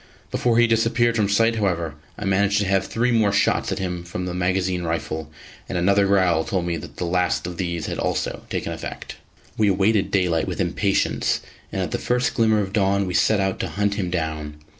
Before 0.31 0.57
he 0.57 0.65
disappeared 0.65 1.15
from 1.15 1.29
sight, 1.29 1.57
however, 1.57 1.93
I 2.17 2.25
managed 2.25 2.57
to 2.57 2.65
have 2.65 2.87
three 2.87 3.11
more 3.11 3.31
shots 3.31 3.71
at 3.71 3.77
him 3.77 4.03
from 4.03 4.25
the 4.25 4.33
magazine 4.33 4.81
rifle, 4.81 5.29
and 5.69 5.77
another 5.77 6.07
growl 6.07 6.43
told 6.43 6.65
me 6.65 6.75
that 6.77 6.97
the 6.97 7.05
last 7.05 7.45
of 7.45 7.57
these 7.57 7.85
had 7.85 7.99
also 7.99 8.41
taken 8.49 8.71
effect. 8.73 9.17
We 9.59 9.67
awaited 9.67 10.09
daylight 10.09 10.47
with 10.47 10.59
impatience, 10.59 11.41
and 11.71 11.83
at 11.83 11.91
the 11.91 11.99
first 11.99 12.33
glimmer 12.33 12.61
of 12.61 12.73
dawn 12.73 13.05
we 13.05 13.13
set 13.13 13.39
out 13.39 13.59
to 13.59 13.67
hunt 13.69 13.93
him 13.93 14.09
down. 14.09 14.55